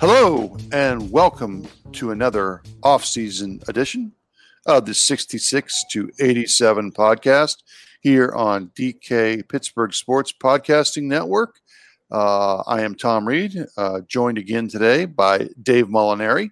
[0.00, 4.12] Hello, and welcome to another off-season edition
[4.64, 7.56] of the 66 to 87 podcast
[8.00, 11.60] here on DK Pittsburgh Sports Podcasting Network.
[12.10, 16.50] Uh, I am Tom Reed, uh, joined again today by Dave Molinari,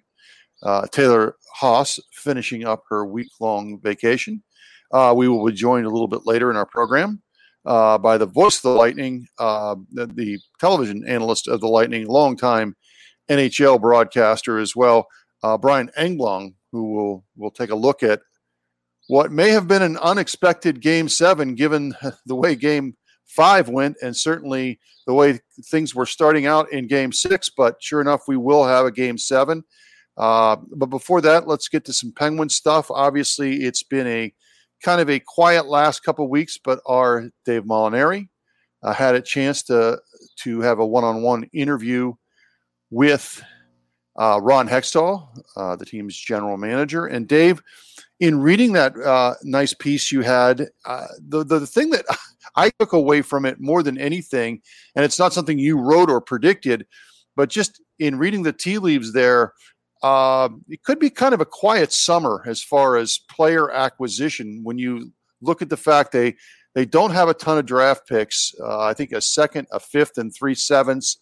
[0.61, 4.43] uh, Taylor Haas finishing up her week-long vacation.
[4.91, 7.23] Uh, we will be joined a little bit later in our program
[7.65, 12.75] uh, by the voice of the Lightning, uh, the, television analyst of the Lightning, longtime
[13.29, 15.07] NHL broadcaster as well,
[15.43, 18.21] uh, Brian Engblom, who will will take a look at
[19.07, 22.95] what may have been an unexpected Game Seven, given the way Game
[23.27, 27.49] Five went, and certainly the way things were starting out in Game Six.
[27.49, 29.63] But sure enough, we will have a Game Seven.
[30.17, 32.91] Uh, but before that, let's get to some Penguin stuff.
[32.91, 34.33] Obviously, it's been a
[34.83, 38.29] kind of a quiet last couple weeks, but our Dave Molinari
[38.83, 39.99] uh, had a chance to
[40.43, 42.13] to have a one-on-one interview
[42.89, 43.43] with
[44.17, 47.61] uh, Ron Hextall, uh, the team's general manager, and Dave.
[48.19, 52.05] In reading that uh, nice piece you had, uh, the, the the thing that
[52.55, 54.61] I took away from it more than anything,
[54.95, 56.85] and it's not something you wrote or predicted,
[57.37, 59.53] but just in reading the tea leaves there,
[60.03, 64.77] uh, it could be kind of a quiet summer as far as player acquisition when
[64.77, 66.35] you look at the fact they
[66.75, 68.53] they don't have a ton of draft picks.
[68.61, 71.17] Uh, I think a second, a fifth, and three sevenths.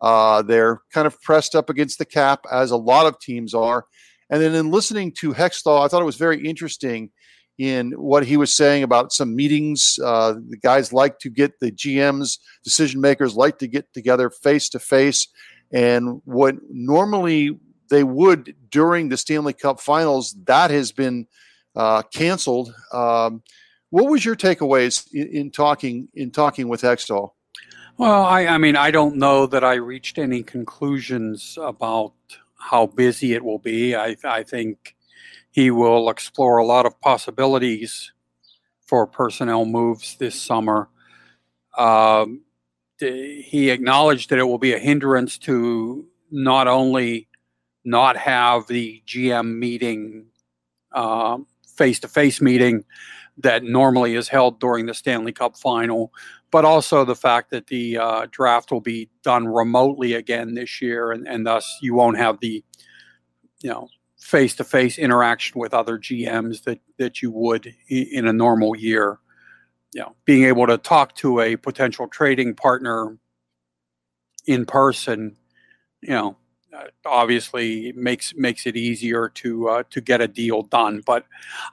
[0.00, 3.84] Uh, they're kind of pressed up against the cap, as a lot of teams are.
[4.30, 7.10] And then in listening to Hextall, I thought it was very interesting
[7.58, 9.98] in what he was saying about some meetings.
[10.02, 14.68] Uh, the guys like to get the GMs, decision makers like to get together face
[14.70, 15.28] to face.
[15.72, 17.58] And what normally
[17.90, 20.34] they would during the Stanley Cup Finals.
[20.44, 21.26] That has been
[21.76, 22.72] uh, canceled.
[22.92, 23.42] Um,
[23.90, 27.30] what was your takeaways in, in, talking in talking with Hextall?
[28.00, 32.14] Well, I, I mean, I don't know that I reached any conclusions about
[32.58, 33.94] how busy it will be.
[33.94, 34.96] I, I think
[35.50, 38.10] he will explore a lot of possibilities
[38.86, 40.88] for personnel moves this summer.
[41.76, 42.40] Um,
[42.98, 47.28] he acknowledged that it will be a hindrance to not only
[47.84, 50.24] not have the GM meeting,
[51.76, 52.82] face to face meeting
[53.36, 56.14] that normally is held during the Stanley Cup final,
[56.50, 61.12] but also the fact that the uh, draft will be done remotely again this year,
[61.12, 62.64] and, and thus you won't have the,
[63.60, 63.88] you know,
[64.18, 69.18] face to face interaction with other GMs that, that you would in a normal year.
[69.92, 73.16] You know, being able to talk to a potential trading partner
[74.46, 75.36] in person,
[76.00, 76.36] you know,
[76.76, 81.02] uh, obviously makes makes it easier to uh, to get a deal done.
[81.04, 81.26] But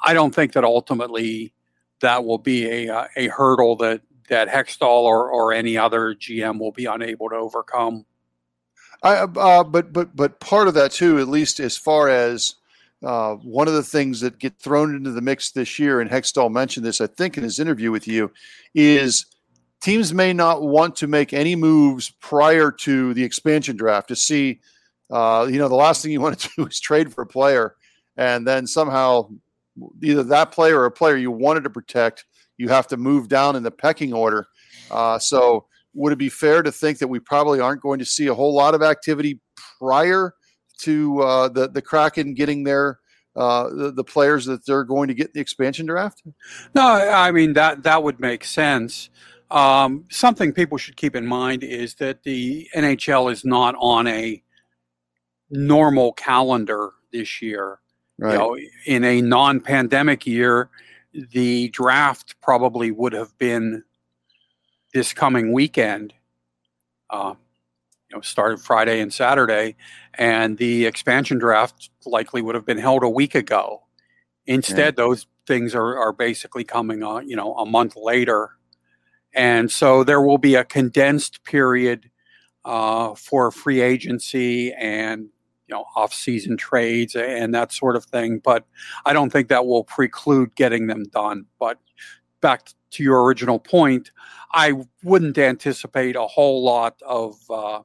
[0.03, 1.53] I don't think that ultimately
[2.01, 6.59] that will be a uh, a hurdle that that Hextall or, or any other GM
[6.59, 8.05] will be unable to overcome.
[9.03, 12.55] I, uh, but but but part of that too, at least as far as
[13.03, 16.51] uh, one of the things that get thrown into the mix this year, and Hextall
[16.51, 18.31] mentioned this, I think, in his interview with you,
[18.73, 19.27] is
[19.81, 24.59] teams may not want to make any moves prior to the expansion draft to see
[25.09, 27.75] uh, you know, the last thing you want to do is trade for a player,
[28.15, 29.29] and then somehow
[30.01, 32.25] either that player or a player you wanted to protect,
[32.57, 34.47] you have to move down in the pecking order.
[34.91, 38.27] Uh, so, would it be fair to think that we probably aren't going to see
[38.27, 39.39] a whole lot of activity
[39.79, 40.33] prior
[40.79, 42.99] to uh, the the Kraken getting their
[43.35, 46.23] uh, the, the, players that they're going to get in the expansion draft?
[46.73, 49.09] No, I mean that that would make sense.
[49.49, 54.41] Um, something people should keep in mind is that the NHL is not on a
[55.49, 57.79] normal calendar this year.
[58.19, 58.33] Right.
[58.33, 60.69] You know, in a non-pandemic year,
[61.31, 63.83] the draft probably would have been
[64.93, 66.13] this coming weekend.
[67.09, 67.33] Uh,
[68.09, 69.75] you know, started Friday and Saturday,
[70.13, 73.83] and the expansion draft likely would have been held a week ago.
[74.45, 75.03] Instead, yeah.
[75.03, 78.51] those things are, are basically coming on, you know, a month later.
[79.33, 82.09] And so there will be a condensed period
[82.63, 85.29] uh, for free agency and
[85.67, 88.39] you know off-season trades and that sort of thing.
[88.39, 88.65] But
[89.05, 91.45] I don't think that will preclude getting them done.
[91.59, 91.79] But
[92.41, 94.11] back to your original point,
[94.51, 94.73] I
[95.03, 97.81] wouldn't anticipate a whole lot of uh,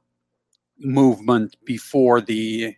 [0.79, 2.75] movement before the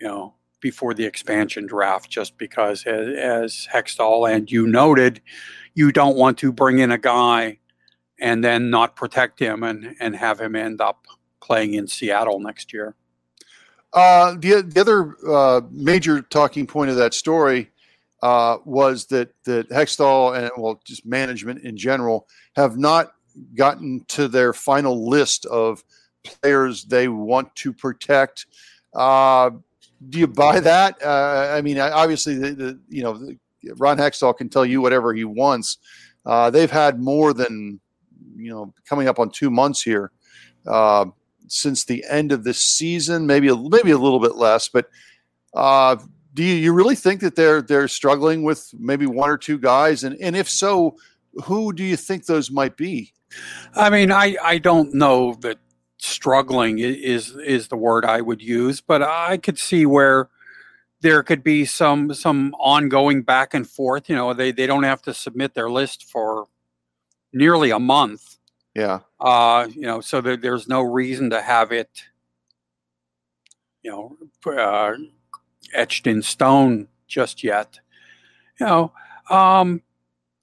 [0.00, 5.20] you know before the expansion draft, just because as, as Hextall and you noted,
[5.74, 7.58] you don't want to bring in a guy
[8.18, 11.06] and then not protect him and, and have him end up
[11.40, 12.94] playing in Seattle next year.
[13.92, 17.70] Uh, the the other uh, major talking point of that story
[18.22, 23.12] uh, was that that Hextall and well, just management in general have not
[23.56, 25.84] gotten to their final list of
[26.24, 28.46] players they want to protect.
[28.94, 29.50] Uh,
[30.08, 31.02] do you buy that?
[31.02, 33.38] Uh, I mean, obviously, the, the you know the,
[33.76, 35.78] Ron Hextall can tell you whatever he wants.
[36.24, 37.80] Uh, they've had more than
[38.36, 40.10] you know coming up on two months here
[41.48, 43.26] since the end of this season.
[43.26, 44.88] Maybe a, maybe a little bit less, but
[45.54, 45.96] uh,
[46.34, 50.04] do you, you really think that they're they're struggling with maybe one or two guys?
[50.04, 50.96] And and if so,
[51.44, 53.14] who do you think those might be?
[53.74, 55.58] I mean, I I don't know that
[55.98, 60.28] struggling is is the word I would use, but I could see where
[61.00, 64.08] there could be some some ongoing back and forth.
[64.08, 66.48] You know, they they don't have to submit their list for
[67.32, 68.35] nearly a month.
[68.76, 69.00] Yeah.
[69.18, 71.88] Uh, you know, so there, there's no reason to have it,
[73.82, 74.92] you know, uh,
[75.72, 77.80] etched in stone just yet.
[78.60, 78.92] You know,
[79.30, 79.80] um,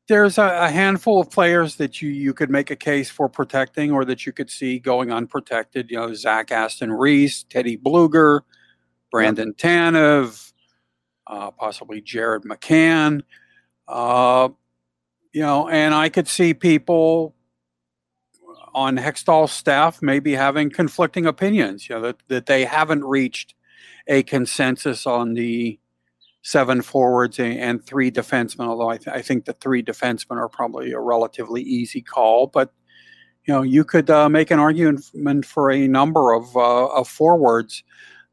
[0.07, 3.91] there's a, a, handful of players that you, you could make a case for protecting
[3.91, 5.91] or that you could see going unprotected.
[5.91, 8.41] You know, Zach Aston Reese, Teddy Bluger,
[9.11, 10.53] Brandon Tanev,
[11.27, 13.21] uh, possibly Jared McCann.
[13.87, 14.49] Uh,
[15.33, 17.35] you know, and I could see people
[18.73, 21.87] on Hextall's staff maybe having conflicting opinions.
[21.89, 23.55] You know, that, that they haven't reached
[24.07, 25.79] a consensus on the
[26.41, 28.67] seven forwards and, three defensemen.
[28.67, 32.71] Although I, th- I, think the three defensemen are probably a relatively easy call, but
[33.45, 37.83] you know you could uh, make an argument for a number of uh, of forwards,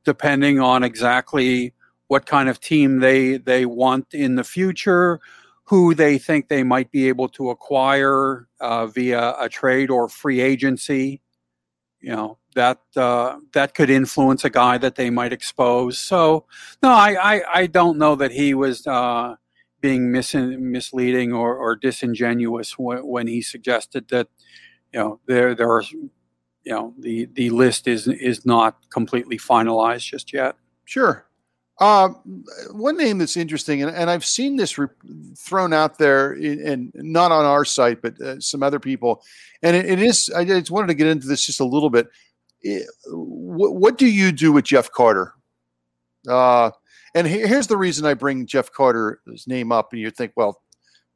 [0.05, 1.73] depending on exactly
[2.09, 5.21] what kind of team they they want in the future,
[5.71, 10.41] who they think they might be able to acquire uh, via a trade or free
[10.41, 11.23] agency.
[12.01, 15.97] You know, that uh, that could influence a guy that they might expose.
[15.97, 16.47] So
[16.83, 19.37] no, I I, I don't know that he was uh,
[19.81, 24.27] being mis- misleading or, or disingenuous when, when, he suggested that
[24.93, 26.11] you know there there are you
[26.67, 30.57] know the the list is is not completely finalized just yet.
[30.85, 31.30] Sure.
[31.81, 32.11] Uh,
[32.73, 34.89] one name that's interesting, and, and I've seen this re-
[35.37, 39.23] thrown out there, and not on our site, but uh, some other people,
[39.63, 40.31] and it, it is.
[40.31, 42.09] I just wanted to get into this just a little bit
[43.07, 45.35] what, what do you do with Jeff Carter?
[46.29, 46.71] Uh,
[47.15, 50.63] and here's the reason I bring Jeff Carter's name up, and you think, well,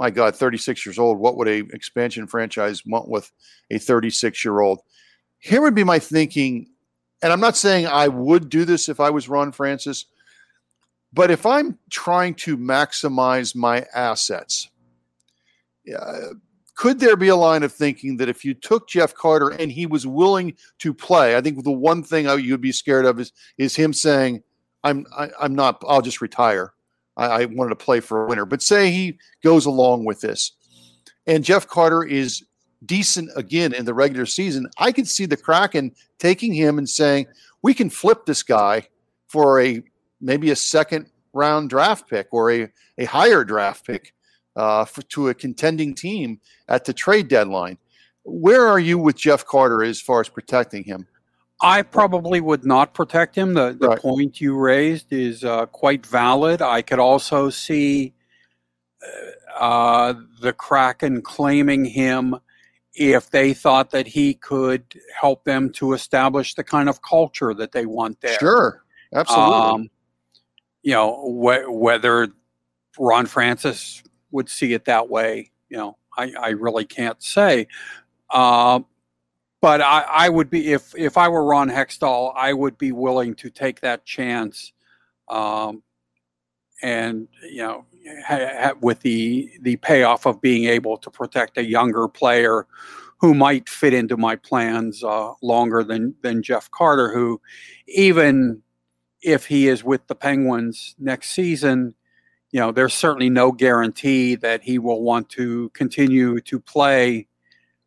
[0.00, 1.18] my God, 36 years old.
[1.18, 3.30] What would a expansion franchise want with
[3.70, 4.80] a 36 year old?
[5.38, 6.66] Here would be my thinking,
[7.22, 10.06] and I'm not saying I would do this if I was Ron Francis,
[11.14, 14.68] but if I'm trying to maximize my assets,
[15.96, 16.34] uh,
[16.74, 19.86] could there be a line of thinking that if you took Jeff Carter and he
[19.86, 23.76] was willing to play, I think the one thing you'd be scared of is is
[23.76, 24.42] him saying,
[24.82, 25.82] "I'm I, am i am not.
[25.86, 26.72] I'll just retire.
[27.16, 30.50] I, I wanted to play for a winner." But say he goes along with this,
[31.28, 32.42] and Jeff Carter is
[32.84, 34.68] decent again in the regular season.
[34.78, 37.28] I could see the Kraken taking him and saying,
[37.62, 38.88] "We can flip this guy
[39.28, 39.84] for a
[40.24, 42.68] maybe a second round draft pick or a
[42.98, 44.14] a higher draft pick."
[44.56, 47.78] uh, for, to a contending team at the trade deadline.
[48.24, 51.06] Where are you with Jeff Carter as far as protecting him?
[51.60, 53.54] I probably would not protect him.
[53.54, 53.98] The, the right.
[53.98, 56.62] point you raised is uh, quite valid.
[56.62, 58.12] I could also see
[59.58, 62.36] uh, the Kraken claiming him
[62.94, 64.84] if they thought that he could
[65.18, 68.38] help them to establish the kind of culture that they want there.
[68.38, 69.54] Sure, absolutely.
[69.54, 69.90] Um,
[70.84, 72.28] you know, wh- whether
[72.98, 75.50] Ron Francis would see it that way.
[75.68, 77.66] You know, I, I really can't say.
[78.30, 78.80] Uh,
[79.60, 83.34] but I, I, would be if if I were Ron Hextall, I would be willing
[83.36, 84.72] to take that chance,
[85.28, 85.82] um,
[86.82, 87.86] and you know,
[88.26, 92.66] ha, ha, with the the payoff of being able to protect a younger player
[93.18, 97.40] who might fit into my plans uh, longer than than Jeff Carter, who
[97.86, 98.62] even
[99.24, 101.94] if he is with the Penguins next season,
[102.52, 107.26] you know, there's certainly no guarantee that he will want to continue to play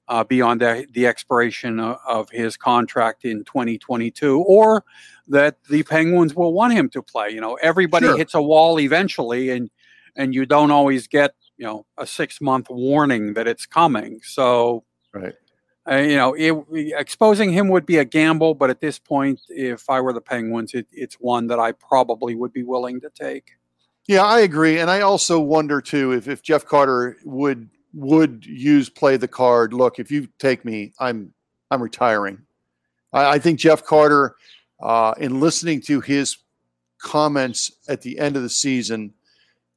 [0.10, 4.84] uh, beyond the, the expiration of, of, his contract in 2022, or
[5.28, 7.30] that the Penguins will want him to play.
[7.30, 8.18] You know, everybody sure.
[8.18, 9.70] hits a wall eventually, and
[10.16, 14.20] and you don't always get you know a six month warning that it's coming.
[14.24, 15.34] So, right.
[15.90, 16.54] Uh, you know, it,
[16.98, 20.74] exposing him would be a gamble, but at this point, if I were the Penguins,
[20.74, 23.52] it, it's one that I probably would be willing to take.
[24.08, 28.90] Yeah, I agree, and I also wonder too if, if Jeff Carter would would use
[28.90, 29.74] play the card.
[29.74, 31.34] Look, if you take me, I'm
[31.72, 32.40] I'm retiring.
[33.14, 34.36] I, I think Jeff Carter,
[34.82, 36.38] uh, in listening to his
[37.02, 39.14] comments at the end of the season,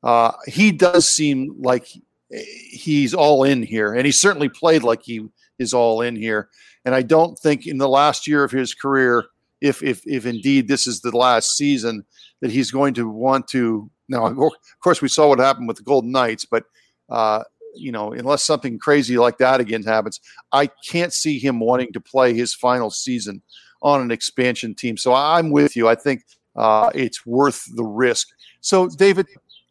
[0.03, 1.89] uh, he does seem like
[2.31, 5.29] he's all in here, and he certainly played like he
[5.61, 6.49] is all in here.
[6.85, 9.27] And I don't think in the last year of his career,
[9.61, 12.05] if if if indeed this is the last season,
[12.41, 13.89] that he's going to want to.
[14.09, 14.53] Now, of
[14.83, 16.65] course, we saw what happened with the Golden Knights, but
[17.11, 20.19] uh, you know, unless something crazy like that again happens,
[20.51, 23.43] I can't see him wanting to play his final season
[23.83, 24.97] on an expansion team.
[24.97, 25.89] So I'm with you.
[25.89, 26.25] I think
[26.57, 28.29] uh, it's worth the risk.
[28.61, 29.27] So, David,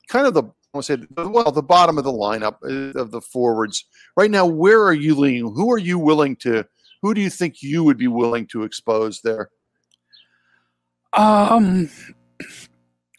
[0.07, 3.85] kind of the I say well, the bottom of the lineup uh, of the forwards
[4.15, 4.45] right now.
[4.45, 5.51] Where are you leaning?
[5.53, 6.65] Who are you willing to?
[7.01, 9.49] Who do you think you would be willing to expose there?
[11.13, 11.89] Um,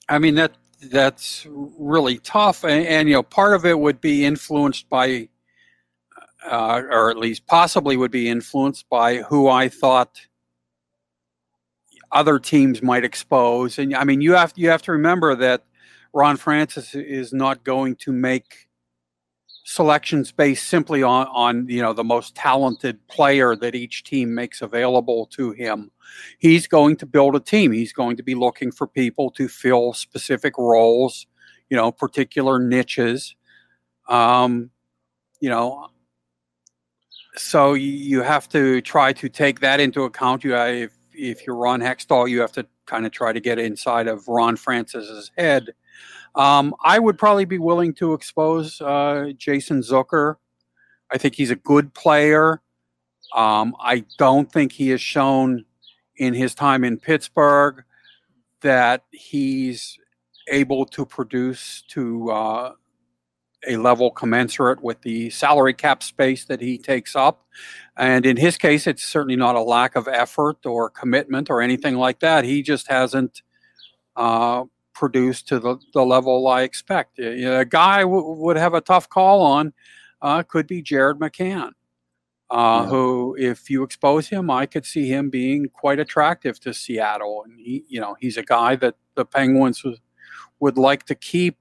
[0.09, 0.53] I mean that
[0.83, 5.29] that's really tough, and, and, you know, part of it would be influenced by,
[6.51, 10.21] uh, or at least possibly would be influenced by who I thought
[12.13, 13.79] other teams might expose.
[13.79, 15.65] And I mean, you have you have to remember that
[16.13, 18.69] Ron Francis is not going to make
[19.65, 24.63] selections based simply on on you know the most talented player that each team makes
[24.63, 25.91] available to him
[26.39, 27.73] he's going to build a team.
[27.73, 31.27] He's going to be looking for people to fill specific roles,
[31.69, 33.35] you know, particular niches.
[34.09, 34.71] Um,
[35.41, 35.89] you know,
[37.37, 40.45] so you have to try to take that into account.
[40.45, 44.09] You, if if you're Ron Hextall, you have to kind of try to get inside
[44.09, 45.71] of Ron Francis's head.
[46.35, 50.37] Um, I would probably be willing to expose uh, Jason Zucker.
[51.13, 52.63] I think he's a good player.
[53.35, 55.65] Um, I don't think he has shown
[56.17, 57.85] in his time in Pittsburgh
[58.61, 59.99] that he's
[60.49, 62.73] able to produce to uh,
[63.67, 67.47] a level commensurate with the salary cap space that he takes up.
[67.97, 71.97] And in his case, it's certainly not a lack of effort or commitment or anything
[71.97, 72.45] like that.
[72.45, 73.43] He just hasn't
[74.17, 74.65] uh,
[75.01, 77.19] produced to the, the level I expect.
[77.19, 79.73] You know, a guy w- would have a tough call on
[80.21, 81.73] uh, could be Jared McCann
[82.51, 82.91] uh, yeah.
[82.91, 87.45] who, if you expose him, I could see him being quite attractive to Seattle.
[87.45, 90.01] And he, you know, he's a guy that the Penguins would,
[90.59, 91.59] would like to keep,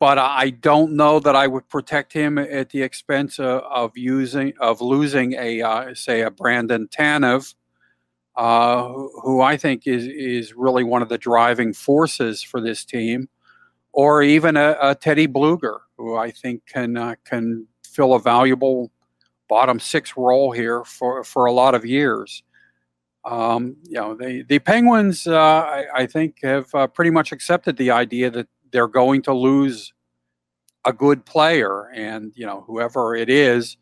[0.00, 4.52] but I don't know that I would protect him at the expense of, of using
[4.60, 7.54] of losing a uh, say a Brandon Tanev.
[8.36, 8.88] Uh,
[9.22, 13.28] who I think is is really one of the driving forces for this team,
[13.92, 18.90] or even a, a Teddy Bluger, who I think can uh, can fill a valuable
[19.48, 22.42] bottom six role here for, for a lot of years.
[23.24, 27.76] Um, you know, the, the Penguins, uh, I, I, think, have uh, pretty much accepted
[27.76, 29.92] the idea that they're going to lose
[30.84, 31.90] a good player.
[31.92, 33.76] And, you know, whoever it is,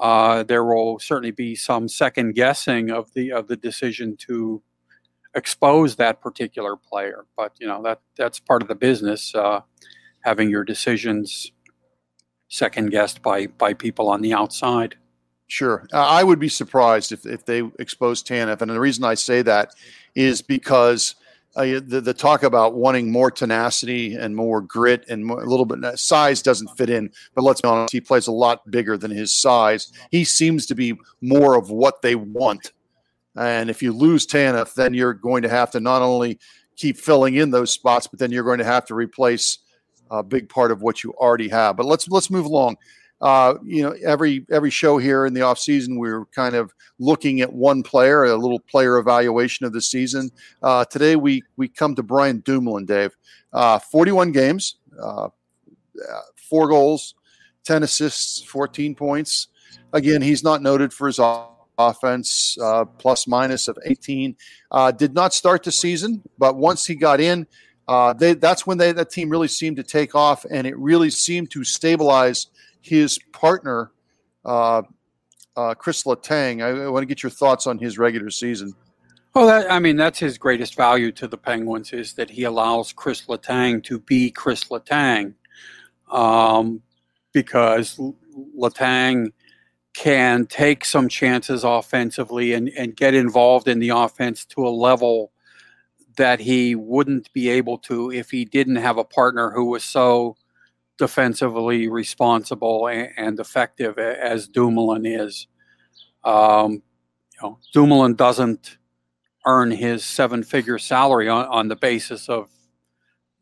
[0.00, 4.62] uh, there will certainly be some second guessing of the of the decision to
[5.34, 7.26] expose that particular player.
[7.36, 9.60] But you know that that's part of the business, uh,
[10.20, 11.52] having your decisions
[12.48, 14.96] second guessed by by people on the outside.
[15.48, 15.86] Sure.
[15.92, 18.62] Uh, I would be surprised if, if they expose Tanev.
[18.62, 19.74] And the reason I say that
[20.14, 21.16] is because
[21.56, 25.64] uh, the, the talk about wanting more tenacity and more grit and more, a little
[25.64, 27.10] bit uh, size doesn't fit in.
[27.34, 29.92] But let's be honest, he plays a lot bigger than his size.
[30.10, 32.72] He seems to be more of what they want.
[33.36, 36.38] And if you lose Tanev, then you're going to have to not only
[36.76, 39.58] keep filling in those spots, but then you're going to have to replace
[40.10, 41.76] a big part of what you already have.
[41.76, 42.76] But let's let's move along
[43.20, 47.40] uh, you know, every every show here in the off season, we're kind of looking
[47.40, 50.30] at one player, a little player evaluation of the season.
[50.62, 53.14] Uh, today, we we come to Brian Dumoulin, Dave.
[53.52, 55.28] Uh, 41 games, uh,
[56.36, 57.14] four goals,
[57.64, 59.48] 10 assists, 14 points.
[59.92, 61.18] Again, he's not noted for his
[61.76, 64.36] offense, uh, plus minus of 18.
[64.70, 67.44] Uh, did not start the season, but once he got in,
[68.18, 71.50] they, that's when they, that team really seemed to take off, and it really seemed
[71.50, 72.46] to stabilize–
[72.80, 73.92] his partner,
[74.44, 74.82] uh,
[75.56, 76.62] uh, Chris Letang.
[76.62, 78.74] I, I want to get your thoughts on his regular season.
[79.34, 82.92] Well, that, I mean, that's his greatest value to the Penguins is that he allows
[82.92, 85.34] Chris Letang to be Chris Letang,
[86.10, 86.82] um,
[87.32, 88.00] because
[88.58, 89.32] Letang
[89.94, 95.32] can take some chances offensively and, and get involved in the offense to a level
[96.16, 100.36] that he wouldn't be able to if he didn't have a partner who was so
[101.00, 105.46] defensively responsible and, effective as Dumoulin is.
[106.24, 106.82] Um,
[107.32, 108.76] you know, Dumoulin doesn't
[109.46, 112.50] earn his seven-figure salary on, on the basis of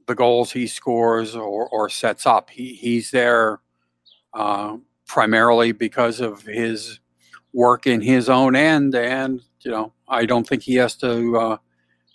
[0.06, 2.48] the goals he scores or, or sets up.
[2.48, 3.58] He, he's there
[4.32, 7.00] uh, primarily because of his
[7.52, 11.56] work in his own end, and you know, I don't think he has to uh,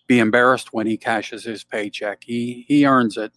[0.08, 2.24] be embarrassed when he cashes his paycheck.
[2.24, 3.34] He he earns it.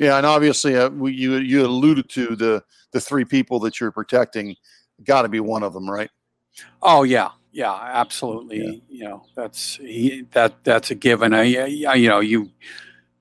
[0.00, 3.92] Yeah, and obviously, uh, we, you you alluded to the the three people that you're
[3.92, 4.56] protecting.
[5.04, 6.10] Got to be one of them, right?
[6.80, 8.64] Oh yeah, yeah, absolutely.
[8.64, 8.80] Yeah.
[8.88, 11.34] You know, that's he, that that's a given.
[11.34, 12.50] I, I, you know, you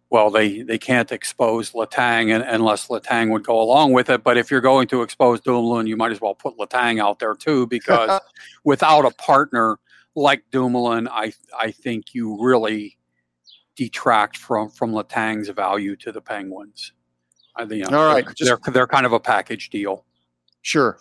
[0.10, 4.24] well, they they can't expose Letang unless Letang would go along with it.
[4.24, 7.36] But if you're going to expose Dumoulin, you might as well put Letang out there
[7.36, 8.22] too, because
[8.64, 9.80] without a partner
[10.16, 12.96] like Dumoulin, I I think you really
[13.80, 16.92] detract from from Letang's value to the Penguins.
[17.56, 20.04] I think you know, all right, they're, just, they're, they're kind of a package deal.
[20.62, 21.00] Sure.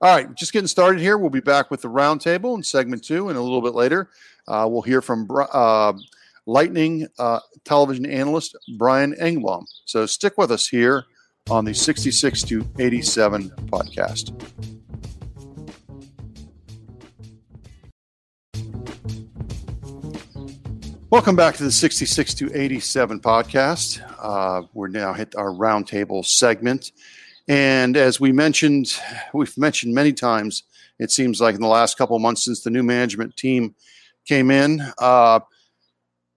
[0.00, 1.18] All right, just getting started here.
[1.18, 4.10] We'll be back with the roundtable in segment two, and a little bit later,
[4.48, 5.92] uh, we'll hear from uh,
[6.46, 9.64] Lightning uh, television analyst Brian Engblom.
[9.84, 11.04] So stick with us here
[11.50, 14.32] on the 66 to 87 podcast.
[21.10, 24.00] Welcome back to the 66 to 87 podcast.
[24.22, 26.92] Uh, we're now hit our roundtable segment.
[27.48, 28.96] And as we mentioned,
[29.34, 30.62] we've mentioned many times,
[31.00, 33.74] it seems like in the last couple months since the new management team
[34.24, 35.40] came in, uh,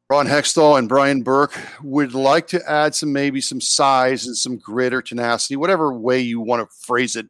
[0.10, 4.58] Ron Hextall and Brian Burke would like to add some maybe some size and some
[4.58, 7.28] grit or tenacity, whatever way you want to phrase it,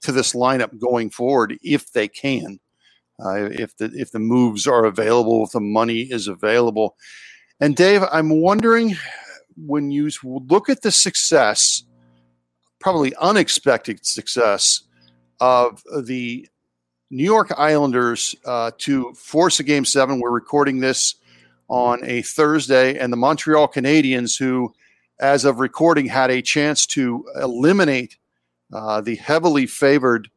[0.00, 2.58] to this lineup going forward, if they can,
[3.24, 6.96] uh, if the if the moves are available, if the money is available.
[7.60, 8.96] And Dave, I'm wondering
[9.56, 11.82] when you look at the success
[12.78, 14.82] probably unexpected success
[15.40, 16.46] of the
[17.10, 20.20] New York Islanders uh, to force a game seven.
[20.20, 21.16] We're recording this
[21.68, 24.72] on a Thursday, and the Montreal Canadiens, who,
[25.20, 28.16] as of recording, had a chance to eliminate
[28.72, 30.28] uh, the heavily favored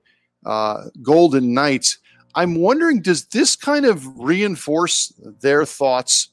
[0.45, 2.00] uh, Golden Knights.
[2.36, 6.29] I'm wondering, does this kind of reinforce their thoughts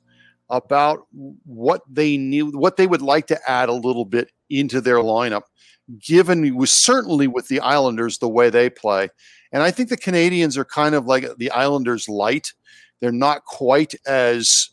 [0.51, 1.07] about
[1.45, 5.43] what they need, what they would like to add a little bit into their lineup?
[5.99, 9.09] given was certainly with the Islanders the way they play.
[9.53, 12.53] And I think the Canadiens are kind of like the Islanders light.
[13.01, 14.71] They're not quite as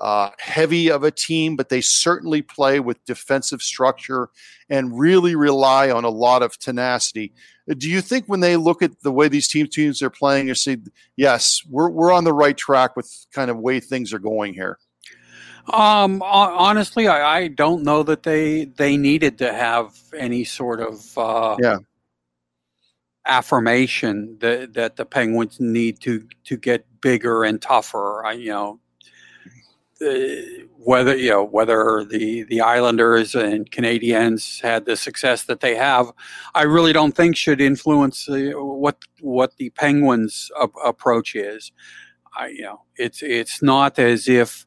[0.00, 4.28] uh, heavy of a team, but they certainly play with defensive structure
[4.70, 7.32] and really rely on a lot of tenacity.
[7.76, 10.54] Do you think when they look at the way these team teams are playing, you
[10.54, 10.78] see,
[11.16, 14.78] yes, we're, we're on the right track with kind of way things are going here?
[15.72, 21.18] Um, honestly, I, I, don't know that they they needed to have any sort of
[21.18, 21.76] uh, yeah
[23.28, 28.24] affirmation that that the Penguins need to to get bigger and tougher.
[28.24, 28.80] I, you know,
[30.00, 36.12] whether you know whether the the Islanders and Canadiens had the success that they have,
[36.54, 40.50] I really don't think should influence uh, what what the Penguins'
[40.84, 41.72] approach is.
[42.36, 44.66] I you know it's it's not as if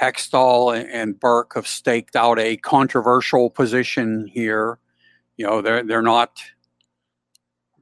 [0.00, 4.78] Hextall and Burke have staked out a controversial position here.
[5.36, 6.40] You know, they're they're not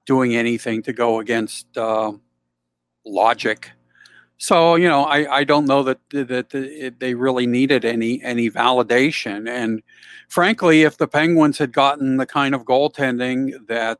[0.06, 2.12] doing anything to go against uh,
[3.06, 3.70] logic.
[4.42, 9.46] So you know, I, I don't know that that they really needed any any validation.
[9.48, 9.82] And
[10.28, 13.98] frankly, if the Penguins had gotten the kind of goaltending that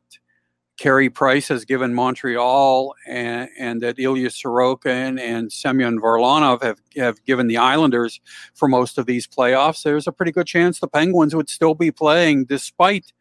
[0.79, 7.23] Carey Price has given Montreal and, and that Ilya Sorokin and Semyon Varlamov have, have
[7.25, 8.19] given the Islanders
[8.55, 11.91] for most of these playoffs, there's a pretty good chance the Penguins would still be
[11.91, 13.13] playing despite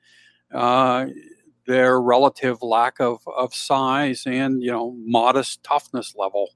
[0.54, 1.06] uh,
[1.66, 6.50] their relative lack of, of size and, you know, modest toughness level.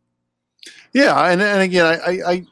[0.93, 1.31] Yeah.
[1.31, 2.47] And, and again, I, I,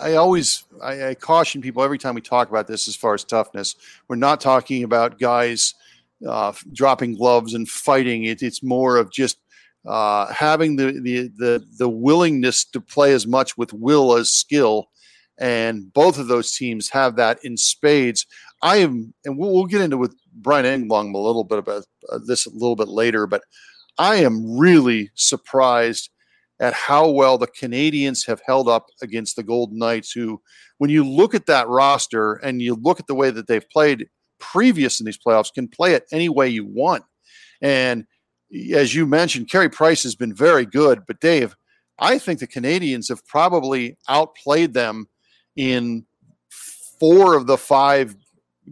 [0.00, 3.24] I always I, I, caution people every time we talk about this as far as
[3.24, 3.74] toughness.
[4.08, 5.74] We're not talking about guys–
[6.26, 8.24] uh, dropping gloves and fighting.
[8.24, 9.38] It, it's more of just
[9.84, 14.88] uh, having the, the the the willingness to play as much with will as skill,
[15.38, 18.26] and both of those teams have that in spades.
[18.62, 22.18] I am, and we'll, we'll get into with Brian Engblom a little bit about uh,
[22.26, 23.42] this a little bit later, but
[23.98, 26.10] I am really surprised
[26.58, 30.40] at how well the Canadiens have held up against the Golden Knights, who,
[30.78, 34.08] when you look at that roster and you look at the way that they've played,
[34.38, 37.04] previous in these playoffs can play it any way you want.
[37.60, 38.06] And
[38.74, 41.02] as you mentioned, Carey Price has been very good.
[41.06, 41.56] But Dave,
[41.98, 45.08] I think the Canadiens have probably outplayed them
[45.56, 46.06] in
[46.98, 48.16] four of the five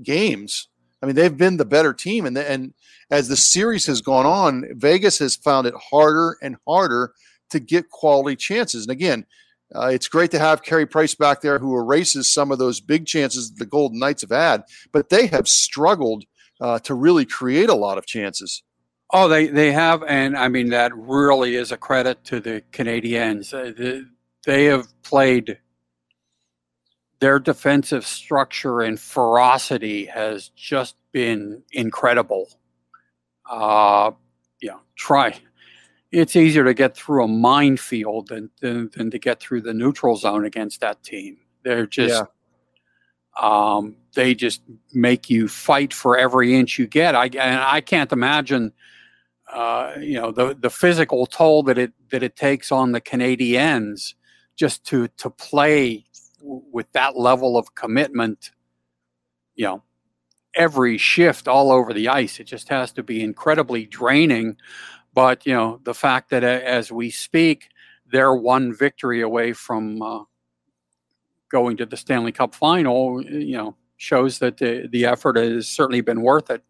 [0.03, 0.69] games.
[1.03, 2.73] I mean, they've been the better team, and and
[3.11, 7.13] as the series has gone on, Vegas has found it harder and harder
[7.51, 8.85] to get quality chances.
[8.85, 9.27] And again,
[9.75, 13.07] uh, it's great to have Carey Price back there who erases some of those big
[13.07, 16.25] chances the Golden Knights have had, but they have struggled
[16.61, 18.63] uh, to really create a lot of chances.
[19.13, 23.53] Oh, they, they have, and I mean that really is a credit to the Canadiens.
[23.53, 24.05] Uh,
[24.45, 25.59] they have played
[27.21, 32.49] their defensive structure and ferocity has just been incredible.
[33.49, 34.11] Uh,
[34.75, 35.35] know, try
[36.15, 40.17] it's easier to get through a minefield than, than, than to get through the neutral
[40.17, 41.39] zone against that team.
[41.65, 42.25] They're just,
[43.37, 43.41] yeah.
[43.41, 47.15] um, they just make you fight for every inch you get.
[47.15, 48.73] I and I can't imagine,
[49.53, 54.15] uh, you know, the the physical toll that it that it takes on the Canadiens
[54.57, 56.05] just to to play
[56.41, 58.51] with that level of commitment.
[59.57, 59.83] You know,
[60.55, 62.41] every shift all over the ice.
[62.41, 64.57] It just has to be incredibly draining.
[65.15, 67.69] But you know, the fact that as we speak,
[68.11, 70.25] they're one victory away from uh,
[71.51, 73.23] going to the Stanley Cup final.
[73.23, 76.63] You know, shows that the the effort has certainly been worth it.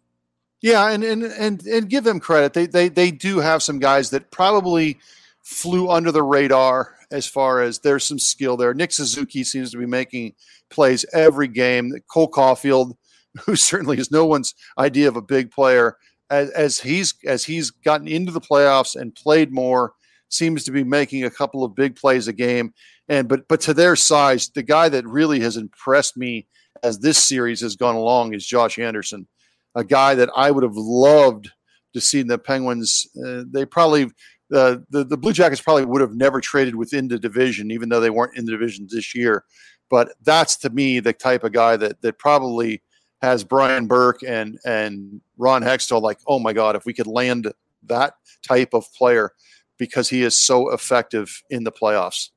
[0.60, 2.52] Yeah, and and and and give them credit.
[2.52, 4.98] They they they do have some guys that probably
[5.42, 8.74] flew under the radar as far as there's some skill there.
[8.74, 10.34] Nick Suzuki seems to be making
[10.70, 11.92] plays every game.
[12.08, 12.94] Cole Caufield
[13.46, 15.96] who certainly is no one's idea of a big player,
[16.30, 19.92] as, as he's as he's gotten into the playoffs and played more,
[20.28, 22.72] seems to be making a couple of big plays a game.
[23.08, 26.46] And but but to their size, the guy that really has impressed me
[26.82, 29.26] as this series has gone along is Josh Anderson,
[29.74, 31.50] a guy that I would have loved
[31.94, 33.06] to see in the Penguins.
[33.24, 34.04] Uh, they probably
[34.52, 38.00] uh, the the Blue Jackets probably would have never traded within the division, even though
[38.00, 39.44] they weren't in the division this year.
[39.90, 42.82] But that's to me the type of guy that that probably
[43.20, 47.52] has Brian Burke and and Ron Hextall like, oh my God, if we could land
[47.84, 49.32] that type of player
[49.78, 52.30] because he is so effective in the playoffs.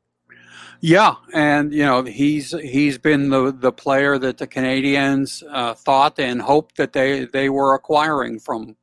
[0.80, 6.20] Yeah, and you know he's he's been the the player that the Canadiens uh, thought
[6.20, 8.76] and hoped that they they were acquiring from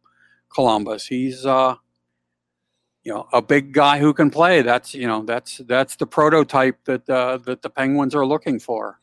[0.52, 1.06] Columbus.
[1.06, 1.76] He's uh,
[3.04, 4.62] you know a big guy who can play.
[4.62, 9.00] That's you know that's that's the prototype that uh, that the Penguins are looking for.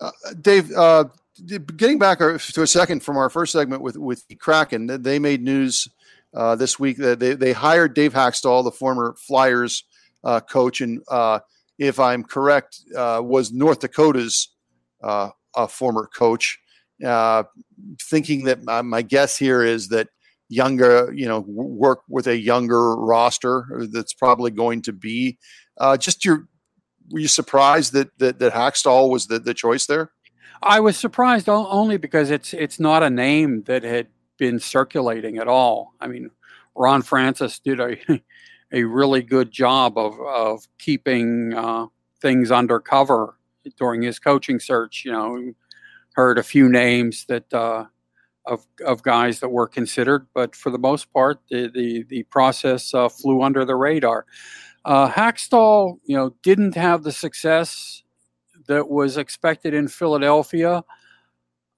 [0.00, 1.04] Uh, Dave, uh,
[1.46, 5.88] getting back to a second from our first segment with with Kraken, they made news
[6.34, 9.84] uh, this week that they, they hired Dave Hakstol, the former Flyers
[10.24, 11.40] uh, coach, and uh,
[11.78, 14.48] if I'm correct, uh, was North Dakota's
[15.02, 15.30] uh,
[15.68, 16.58] former coach.
[17.04, 17.44] Uh,
[18.02, 20.08] thinking that my, my, guess here is that
[20.48, 25.38] younger, you know, work with a younger roster that's probably going to be
[25.98, 26.48] just your.
[27.10, 30.10] Were you surprised that that, that Hakstol was the, the choice there?
[30.62, 35.48] I was surprised only because it's it's not a name that had been circulating at
[35.48, 35.94] all.
[36.00, 36.30] I mean,
[36.74, 37.96] Ron Francis did a
[38.72, 41.86] a really good job of of keeping uh,
[42.20, 43.36] things undercover
[43.76, 45.04] during his coaching search.
[45.04, 45.52] You know,
[46.14, 47.86] heard a few names that uh,
[48.46, 52.92] of of guys that were considered, but for the most part, the the, the process
[52.94, 54.26] uh, flew under the radar.
[54.84, 58.02] Uh, Hakstol, you know, didn't have the success
[58.68, 60.84] that was expected in Philadelphia,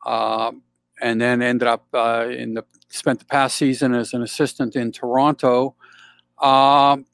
[0.04, 0.52] uh,
[1.00, 4.92] and then ended up uh, in the spent the past season as an assistant in
[4.92, 5.74] Toronto.
[6.42, 7.06] Um,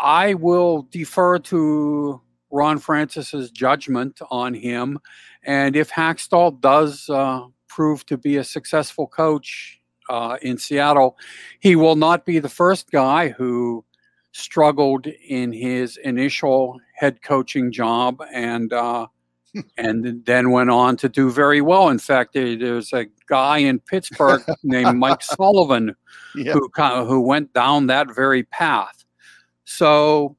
[0.00, 2.20] I will defer to
[2.50, 4.98] Ron Francis's judgment on him,
[5.42, 11.18] and if Hakstol does uh, prove to be a successful coach uh, in Seattle,
[11.60, 13.84] he will not be the first guy who
[14.32, 19.06] struggled in his initial head coaching job and uh,
[19.78, 21.88] and then went on to do very well.
[21.88, 25.94] In fact, there's a guy in Pittsburgh named Mike Sullivan
[26.34, 29.04] who who went down that very path.
[29.64, 30.36] So,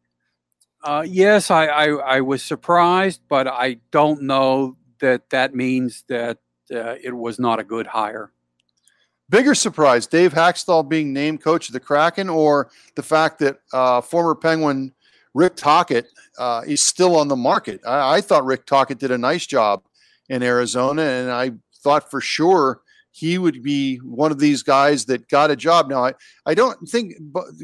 [0.84, 1.86] uh, yes, I, I,
[2.18, 6.40] I was surprised, but I don't know that that means that
[6.74, 8.32] uh, it was not a good hire.
[9.30, 14.02] Bigger surprise, Dave Hakstol being named coach of the Kraken, or the fact that uh,
[14.02, 14.92] former Penguin
[15.34, 17.82] Rick Tocchet uh, is still on the market.
[17.86, 19.84] I, I, thought Rick Tocchet did a nice job
[20.28, 21.52] in Arizona, and I
[21.84, 25.90] thought for sure he would be one of these guys that got a job.
[25.90, 26.14] Now, I,
[26.46, 27.14] I don't think,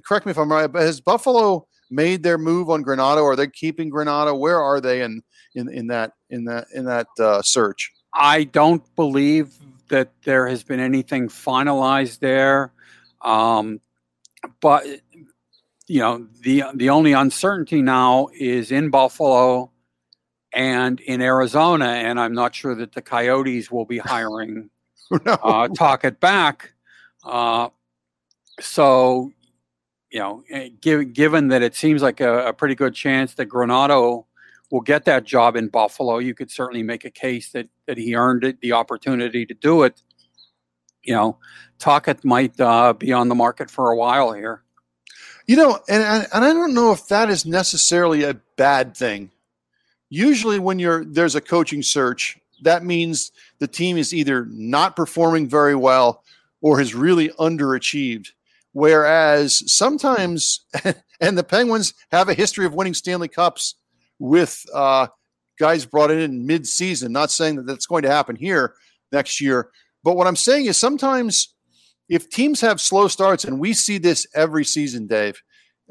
[0.05, 3.23] correct me if I'm right, but has Buffalo made their move on Granato?
[3.23, 4.37] Are they keeping Granato?
[4.37, 5.21] Where are they in
[5.53, 7.91] in, in that in that in that uh, search?
[8.13, 9.53] I don't believe
[9.89, 12.71] that there has been anything finalized there.
[13.21, 13.79] Um,
[14.61, 14.85] but
[15.87, 19.71] you know the the only uncertainty now is in Buffalo
[20.53, 24.69] and in Arizona, and I'm not sure that the Coyotes will be hiring
[25.25, 25.33] no.
[25.33, 26.73] uh, Tocchet back.
[27.23, 27.69] Uh,
[28.59, 29.31] so,
[30.09, 33.49] you know, eh, given given that it seems like a, a, pretty good chance that
[33.49, 34.25] Granato
[34.71, 38.15] will get that job in Buffalo, you could certainly make a case that that he
[38.15, 40.01] earned it, the opportunity to do it.
[41.03, 41.37] You know,
[41.79, 44.64] Tocchet might uh, be on the market for a while here.
[45.47, 49.31] You know, and and I don't know if that is necessarily a bad thing.
[50.09, 55.47] Usually, when you're there's a coaching search, that means the team is either not performing
[55.47, 56.23] very well
[56.61, 58.29] or has really underachieved.
[58.71, 60.61] Whereas sometimes,
[61.21, 63.75] and the Penguins have a history of winning Stanley Cups
[64.19, 65.07] with uh,
[65.59, 67.11] guys brought in in mid-season.
[67.11, 68.73] Not saying that that's going to happen here
[69.11, 69.69] next year,
[70.03, 71.54] but what I'm saying is sometimes
[72.09, 75.41] if teams have slow starts, and we see this every season, Dave,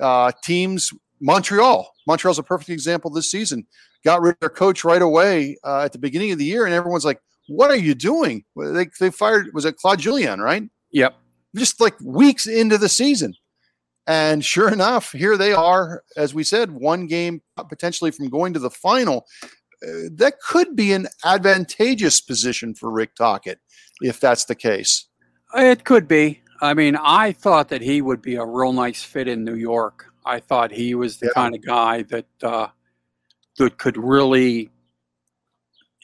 [0.00, 3.66] uh, teams Montreal, Montreal's a perfect example this season.
[4.04, 6.74] Got rid of their coach right away uh, at the beginning of the year, and
[6.74, 10.64] everyone's like, "What are you doing?" They they fired was it Claude Julien, right?
[10.90, 11.16] Yep.
[11.56, 13.34] Just like weeks into the season,
[14.06, 18.58] and sure enough, here they are, as we said, one game potentially from going to
[18.58, 19.26] the final.
[19.82, 23.58] Uh, that could be an advantageous position for Rick Tocchet
[24.00, 25.06] if that's the case.
[25.54, 26.40] It could be.
[26.60, 30.06] I mean, I thought that he would be a real nice fit in New York.
[30.24, 31.32] I thought he was the yeah.
[31.34, 32.68] kind of guy that uh,
[33.58, 34.70] that could really,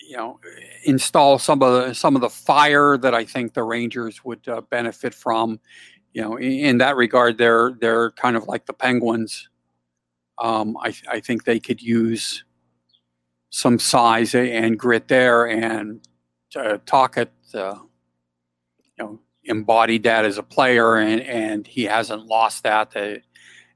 [0.08, 0.38] you know,
[0.84, 4.60] install some of the some of the fire that I think the Rangers would uh,
[4.62, 5.58] benefit from.
[6.12, 9.48] You know, in, in, that regard, they're they're kind of like the Penguins.
[10.38, 12.44] Um, I, I think they could use
[13.50, 16.00] some size and grit there, and
[16.56, 17.76] uh, Tocchet, uh,
[18.98, 23.20] you know, embodied that as a player, and and he hasn't lost that to,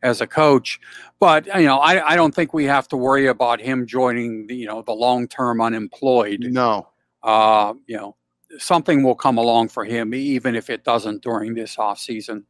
[0.03, 0.81] as a coach.
[1.21, 4.57] But you know, I, I don't think we have to worry about him joining the
[4.57, 6.41] you know the long term unemployed.
[6.41, 6.89] No,
[7.23, 8.17] uh, you know,
[8.59, 12.45] something will come along for him, even if it doesn't during this off season.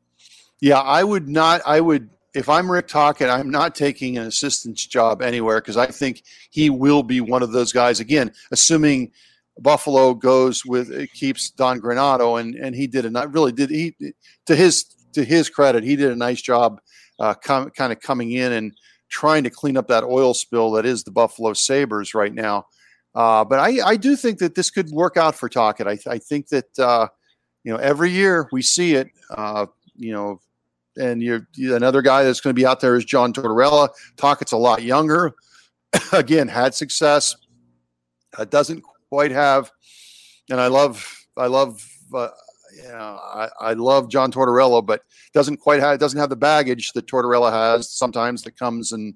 [0.60, 1.62] Yeah, I would not.
[1.66, 5.86] I would if I'm Rick Tocchet, I'm not taking an assistant's job anywhere because I
[5.86, 8.00] think he will be one of those guys.
[8.00, 9.12] Again, assuming
[9.60, 13.70] Buffalo goes with it keeps Don Granato, and and he did a not really did
[13.70, 13.94] he
[14.46, 16.80] to his to his credit, he did a nice job,
[17.18, 18.72] uh, com, kind of coming in and
[19.08, 22.66] trying to clean up that oil spill that is the Buffalo Sabres right now.
[23.14, 25.86] Uh, but I, I do think that this could work out for Tocchet.
[25.86, 27.08] I, I think that uh,
[27.62, 29.08] you know every year we see it.
[29.30, 30.40] Uh, you know,
[30.96, 33.88] and you're, another guy that's going to be out there is John Tortorella.
[34.16, 35.32] Tocchet's a lot younger.
[36.12, 37.36] Again, had success.
[38.50, 38.82] Doesn't
[39.14, 39.70] quite have.
[40.50, 41.80] And I love, I love,
[42.12, 42.28] uh,
[42.76, 46.90] you know, I, I love John Tortorella, but doesn't quite have, doesn't have the baggage
[46.94, 49.14] that Tortorella has sometimes that comes and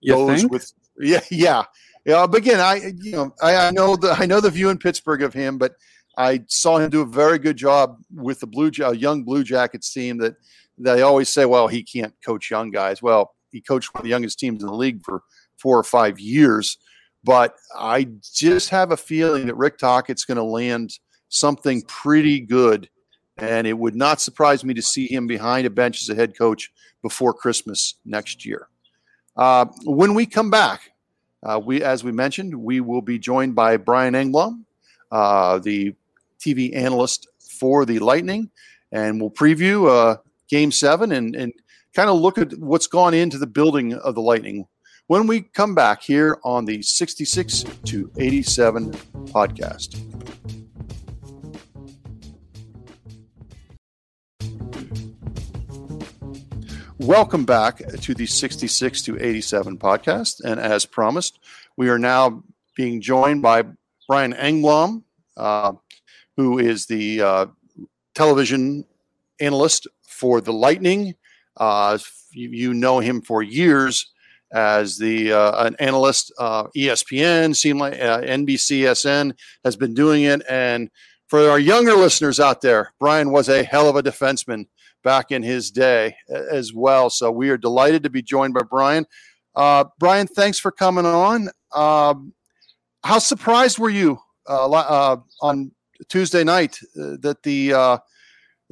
[0.00, 0.52] you goes think?
[0.52, 1.62] with, yeah, yeah.
[2.04, 4.78] Yeah, but again, I you know I, I know the I know the view in
[4.78, 5.74] Pittsburgh of him, but
[6.18, 9.92] I saw him do a very good job with the Blue a young Blue Jackets
[9.92, 10.34] team that
[10.78, 13.00] they always say, well, he can't coach young guys.
[13.00, 15.22] Well, he coached one of the youngest teams in the league for
[15.58, 16.76] four or five years.
[17.24, 22.88] But I just have a feeling that Rick Tocchet's going to land something pretty good.
[23.38, 26.36] And it would not surprise me to see him behind a bench as a head
[26.36, 28.68] coach before Christmas next year.
[29.36, 30.92] Uh, when we come back,
[31.42, 34.64] uh, we, as we mentioned, we will be joined by Brian Engblom,
[35.10, 35.94] uh, the
[36.38, 38.50] TV analyst for the Lightning,
[38.92, 40.16] and we'll preview uh,
[40.48, 41.52] Game Seven and, and
[41.94, 44.66] kind of look at what's gone into the building of the Lightning
[45.12, 48.92] when we come back here on the 66 to 87
[49.28, 50.00] podcast.
[56.96, 60.40] Welcome back to the 66 to 87 podcast.
[60.44, 61.40] And as promised,
[61.76, 62.42] we are now
[62.74, 63.64] being joined by
[64.08, 65.02] Brian Engblom,
[65.36, 65.74] uh,
[66.38, 67.46] who is the uh,
[68.14, 68.86] television
[69.40, 71.16] analyst for the Lightning.
[71.58, 71.98] Uh,
[72.30, 74.11] you, you, know him for years
[74.52, 76.32] as the uh, an analyst.
[76.38, 79.32] Uh, ESPN, seemed like uh, NBCSN
[79.64, 80.42] has been doing it.
[80.48, 80.90] And
[81.28, 84.66] for our younger listeners out there, Brian was a hell of a defenseman
[85.02, 87.10] back in his day as well.
[87.10, 89.06] So we are delighted to be joined by Brian.
[89.54, 91.48] Uh, Brian, thanks for coming on.
[91.74, 92.32] Um,
[93.04, 95.72] how surprised were you uh, uh, on
[96.08, 98.00] Tuesday night uh, that the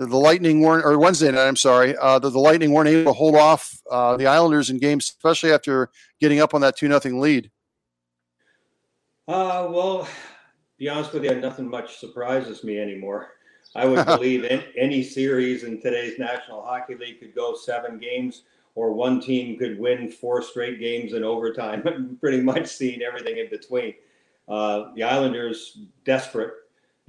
[0.00, 3.12] uh, the Lightning weren't, or Wednesday night, I'm sorry, uh, the, the Lightning weren't able
[3.12, 6.88] to hold off uh, the Islanders in games, especially after getting up on that 2
[6.88, 7.50] nothing lead?
[9.28, 10.08] Uh, well,
[10.78, 13.32] be honest with you, nothing much surprises me anymore.
[13.74, 18.42] I would believe in, any series in today's National Hockey League could go seven games,
[18.74, 22.16] or one team could win four straight games in overtime.
[22.20, 23.94] Pretty much seeing everything in between.
[24.48, 26.54] Uh, the Islanders desperate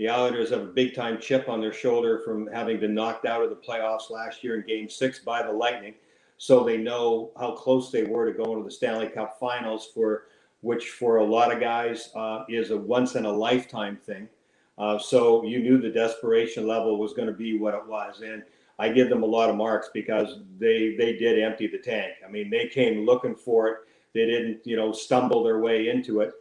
[0.02, 3.44] the Islanders have a big time chip on their shoulder from having been knocked out
[3.44, 5.94] of the playoffs last year in game six by the Lightning.
[6.40, 10.24] So they know how close they were to going to the Stanley Cup finals, for
[10.62, 14.28] which for a lot of guys uh, is a once in a lifetime thing.
[14.76, 18.22] Uh, so you knew the desperation level was going to be what it was.
[18.22, 18.42] And
[18.80, 22.14] I give them a lot of marks because they they did empty the tank.
[22.28, 23.78] I mean, they came looking for it.
[24.16, 26.34] They didn't, you know, stumble their way into it.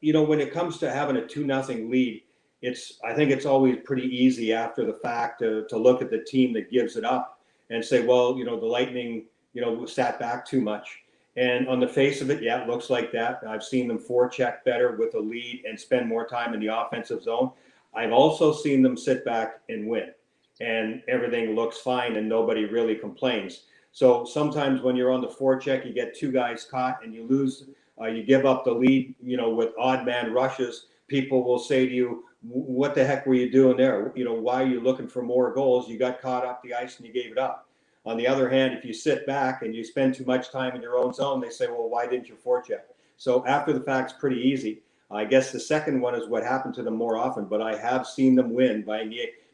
[0.00, 2.24] You know, when it comes to having a two nothing lead,
[2.62, 6.22] it's I think it's always pretty easy after the fact to, to look at the
[6.22, 10.18] team that gives it up and say, well, you know, the Lightning, you know, sat
[10.18, 11.00] back too much.
[11.36, 13.40] And on the face of it, yeah, it looks like that.
[13.48, 17.22] I've seen them forecheck better with a lead and spend more time in the offensive
[17.22, 17.50] zone.
[17.94, 20.10] I've also seen them sit back and win,
[20.60, 23.64] and everything looks fine and nobody really complains.
[23.92, 27.64] So sometimes when you're on the forecheck, you get two guys caught and you lose,
[28.00, 30.86] uh, you give up the lead, you know, with odd man rushes.
[31.08, 34.12] People will say to you, "What the heck were you doing there?
[34.14, 35.88] You know, why are you looking for more goals?
[35.88, 37.68] You got caught up the ice and you gave it up."
[38.04, 40.82] On the other hand, if you sit back and you spend too much time in
[40.82, 42.82] your own zone, they say, "Well, why didn't you forecheck?"
[43.16, 44.82] So after the fact's pretty easy.
[45.12, 48.06] I guess the second one is what happened to them more often, but I have
[48.06, 49.08] seen them win by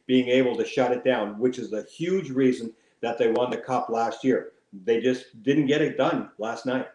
[0.07, 3.57] being able to shut it down, which is the huge reason that they won the
[3.59, 4.53] cup last year.
[4.85, 6.87] They just didn't get it done last night.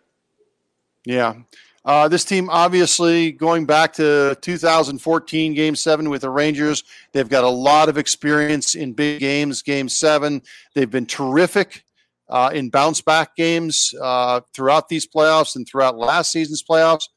[1.06, 1.36] Yeah.
[1.86, 7.44] Uh, this team, obviously, going back to 2014 Game Seven with the Rangers, they've got
[7.44, 9.62] a lot of experience in big games.
[9.62, 10.42] Game Seven,
[10.76, 11.84] they've been terrific
[12.30, 17.10] uh, in bounce back games uh, throughout these playoffs and throughout last season's playoffs.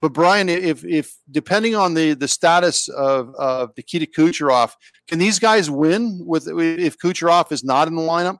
[0.00, 4.72] But Brian, if if depending on the the status of of Nikita Kucherov,
[5.06, 8.38] can these guys win with if Kucherov is not in the lineup?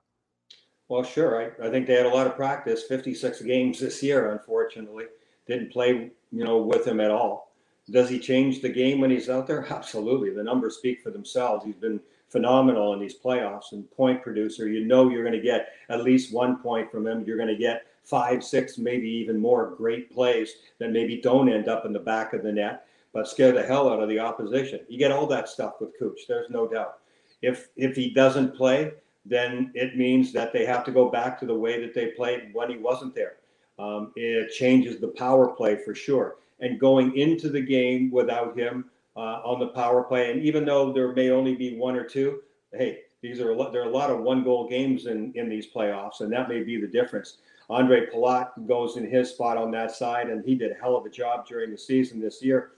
[0.89, 1.41] Well, sure.
[1.41, 2.83] I, I think they had a lot of practice.
[2.83, 5.05] Fifty six games this year, unfortunately,
[5.47, 7.53] didn't play you know with him at all.
[7.91, 9.67] Does he change the game when he's out there?
[9.71, 10.31] Absolutely.
[10.31, 11.65] The numbers speak for themselves.
[11.65, 14.69] He's been phenomenal in these playoffs and point producer.
[14.69, 17.25] You know you're going to get at least one point from him.
[17.27, 21.69] You're going to get five, six, maybe even more great plays that maybe don't end
[21.69, 24.81] up in the back of the net, but scare the hell out of the opposition.
[24.89, 26.21] You get all that stuff with Cooch.
[26.27, 26.99] There's no doubt.
[27.43, 28.93] If if he doesn't play,
[29.25, 32.51] then it means that they have to go back to the way that they played
[32.53, 33.35] when he wasn't there.
[33.83, 36.37] Um, it changes the power play for sure.
[36.61, 38.85] And going into the game without him
[39.17, 42.43] uh, on the power play, and even though there may only be one or two,
[42.73, 45.49] hey, these are a lot, there are a lot of one goal games in in
[45.49, 47.39] these playoffs, and that may be the difference.
[47.69, 51.05] Andre Palat goes in his spot on that side, and he did a hell of
[51.05, 52.73] a job during the season this year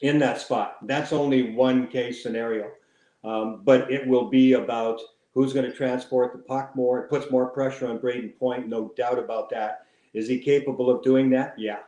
[0.00, 0.86] in that spot.
[0.86, 2.70] That's only one case scenario,
[3.24, 5.00] um, but it will be about
[5.34, 7.00] who's going to transport the puck more.
[7.00, 9.83] It puts more pressure on Brayden Point, no doubt about that.
[10.14, 11.54] Is he capable of doing that?
[11.58, 11.80] Yeah.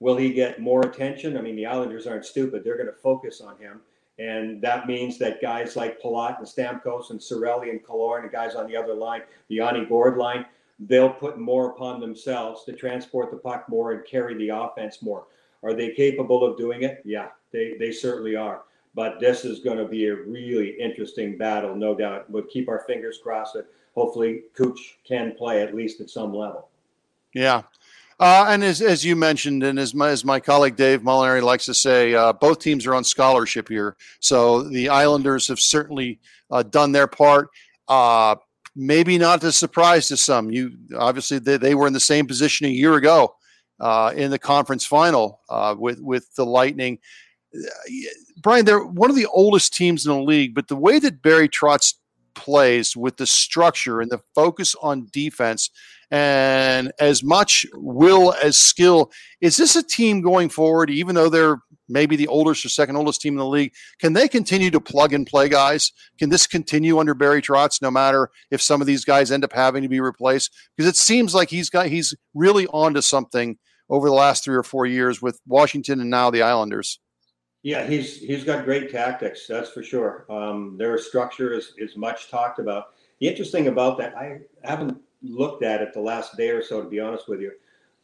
[0.00, 1.36] Will he get more attention?
[1.36, 2.64] I mean, the Islanders aren't stupid.
[2.64, 3.80] They're going to focus on him.
[4.18, 8.32] And that means that guys like Palat and Stamkos and Cirelli and Killorn and the
[8.32, 10.46] guys on the other line, the Yanni Gourde line,
[10.78, 15.26] they'll put more upon themselves to transport the puck more and carry the offense more.
[15.62, 17.02] Are they capable of doing it?
[17.04, 18.62] Yeah, they, they certainly are.
[18.94, 22.30] But this is going to be a really interesting battle, no doubt.
[22.30, 26.68] We'll keep our fingers crossed that hopefully Cooch can play at least at some level.
[27.34, 27.62] Yeah.
[28.20, 31.66] Uh, and as, as you mentioned, and as my, as my colleague Dave Molinari likes
[31.66, 33.96] to say, uh, both teams are on scholarship here.
[34.20, 36.20] So the Islanders have certainly
[36.50, 37.48] uh, done their part.
[37.88, 38.36] Uh,
[38.76, 40.50] maybe not a surprise to some.
[40.50, 43.34] You obviously they, they were in the same position a year ago
[43.80, 46.98] uh, in the conference final uh, with with the Lightning.
[48.42, 51.48] Brian, they're one of the oldest teams in the league, but the way that Barry
[51.48, 51.94] Trotz
[52.34, 55.70] plays with the structure and the focus on defense
[56.10, 61.60] and as much will as skill, is this a team going forward, even though they're
[61.88, 63.72] maybe the oldest or second oldest team in the league.
[63.98, 65.92] Can they continue to plug and play guys?
[66.18, 69.52] Can this continue under Barry Trotz, no matter if some of these guys end up
[69.52, 70.50] having to be replaced?
[70.76, 73.58] Because it seems like he's got he's really onto something
[73.90, 77.00] over the last three or four years with Washington and now the Islanders.
[77.62, 80.26] Yeah, he's he's got great tactics, that's for sure.
[80.30, 82.88] Um, their structure is is much talked about.
[83.20, 86.88] The interesting about that, I haven't looked at it the last day or so, to
[86.88, 87.52] be honest with you.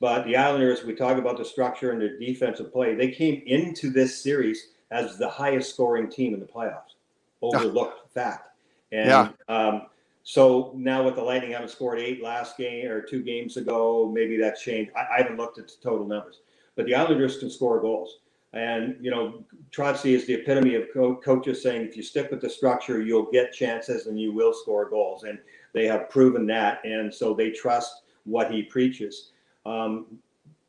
[0.00, 2.94] But the Islanders, we talk about the structure and their defensive play.
[2.94, 6.94] They came into this series as the highest scoring team in the playoffs.
[7.42, 8.56] Overlooked fact.
[8.92, 9.28] And yeah.
[9.48, 9.86] um,
[10.22, 14.36] so now with the Lightning having scored eight last game or two games ago, maybe
[14.36, 14.90] that's changed.
[14.96, 16.40] I, I haven't looked at the total numbers,
[16.76, 18.18] but the Islanders can score goals.
[18.52, 22.40] And you know, Trotzy is the epitome of co- coaches saying if you stick with
[22.40, 25.22] the structure, you'll get chances and you will score goals.
[25.22, 25.38] And
[25.72, 29.32] they have proven that, and so they trust what he preaches.
[29.66, 30.06] Um,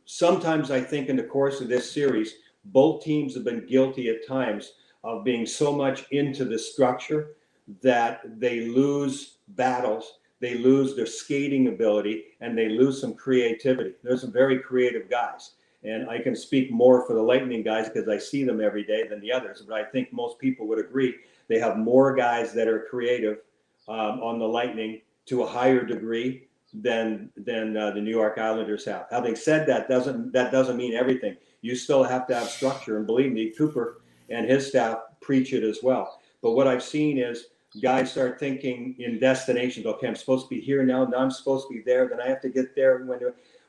[0.06, 2.36] sometimes I think in the course of this series,
[2.66, 4.74] both teams have been guilty at times
[5.04, 7.36] of being so much into the structure
[7.82, 13.93] that they lose battles, they lose their skating ability, and they lose some creativity.
[14.04, 15.52] There's some very creative guys.
[15.84, 19.08] And I can speak more for the Lightning guys because I see them every day
[19.08, 19.64] than the others.
[19.68, 21.16] But I think most people would agree
[21.47, 23.39] they have more guys that are creative
[23.88, 28.86] um, on the Lightning to a higher degree than than uh, the New York Islanders
[28.86, 29.07] have.
[29.11, 31.36] Having said that, doesn't that doesn't mean everything.
[31.61, 35.63] You still have to have structure, and believe me, Cooper and his staff preach it
[35.63, 36.19] as well.
[36.41, 37.47] But what I've seen is
[37.82, 39.86] guys start thinking in destinations.
[39.86, 41.05] Okay, I'm supposed to be here now.
[41.05, 42.07] Now I'm supposed to be there.
[42.07, 42.99] Then I have to get there.
[42.99, 43.19] When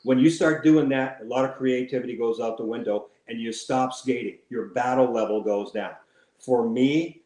[0.05, 3.53] when you start doing that, a lot of creativity goes out the window, and you
[3.53, 4.39] stop skating.
[4.51, 5.93] Your battle level goes down.
[6.39, 7.22] For me,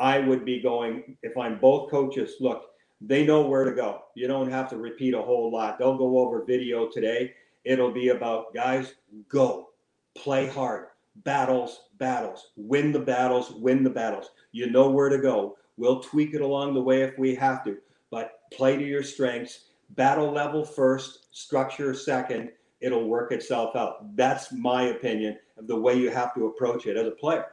[0.00, 2.34] I would be going if I'm both coaches.
[2.40, 2.70] Look,
[3.00, 4.02] they know where to go.
[4.14, 5.78] You don't have to repeat a whole lot.
[5.78, 7.34] They'll go over video today.
[7.64, 8.94] It'll be about guys
[9.28, 9.68] go,
[10.16, 10.86] play hard,
[11.24, 14.30] battles, battles, win the battles, win the battles.
[14.52, 17.78] You know where to go We'll tweak it along the way if we have to,
[18.10, 19.70] but play to your strengths.
[19.96, 22.50] Battle level first, structure second.
[22.82, 24.14] It'll work itself out.
[24.14, 27.52] That's my opinion of the way you have to approach it as a player.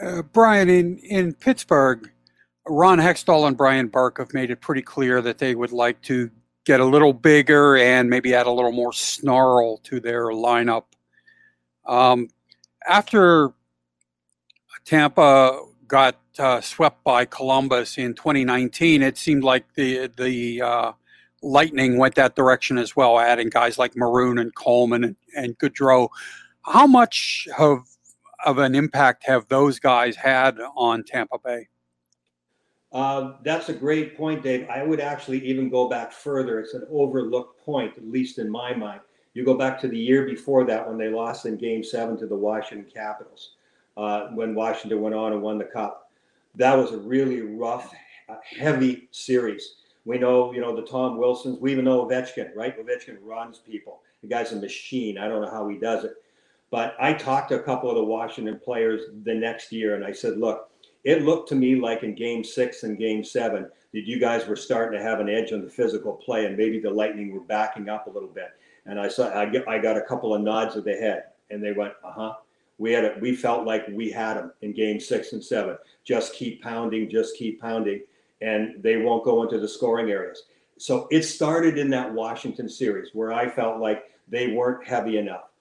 [0.00, 2.10] Uh, Brian, in, in Pittsburgh,
[2.66, 6.30] Ron Hextall and Brian Burke have made it pretty clear that they would like to
[6.64, 10.84] get a little bigger and maybe add a little more snarl to their lineup.
[11.86, 12.28] Um,
[12.88, 13.52] after
[14.84, 20.92] Tampa got uh, swept by Columbus in 2019, it seemed like the the uh,
[21.42, 26.08] Lightning went that direction as well, adding guys like Maroon and Coleman and, and Goodrow.
[26.62, 27.91] How much of
[28.44, 31.68] of an impact have those guys had on Tampa Bay?
[32.92, 34.68] Uh, that's a great point, Dave.
[34.68, 36.60] I would actually even go back further.
[36.60, 39.00] It's an overlooked point, at least in my mind.
[39.34, 42.26] You go back to the year before that when they lost in Game Seven to
[42.26, 43.52] the Washington Capitals,
[43.96, 46.02] uh, when Washington went on and won the Cup
[46.56, 47.94] that was a really rough,
[48.28, 49.76] uh, heavy series.
[50.04, 51.58] We know, you know, the Tom Wilsons.
[51.60, 52.76] We even know Ovechkin, right?
[52.78, 54.02] Ovechkin runs people.
[54.20, 55.18] The guy's a machine.
[55.18, 56.14] I don't know how he does it.
[56.72, 60.10] But I talked to a couple of the Washington players the next year, and I
[60.10, 60.70] said, look,
[61.04, 64.56] it looked to me like in game six and game seven that you guys were
[64.56, 67.90] starting to have an edge on the physical play, and maybe the Lightning were backing
[67.90, 68.52] up a little bit.
[68.86, 71.62] And I saw I, get, I got a couple of nods of the head, and
[71.62, 72.34] they went, uh huh.
[72.78, 73.20] We had it.
[73.20, 75.76] We felt like we had them in game six and seven.
[76.04, 78.00] Just keep pounding, just keep pounding,
[78.40, 80.44] and they won't go into the scoring areas.
[80.78, 85.51] So it started in that Washington series where I felt like they weren't heavy enough.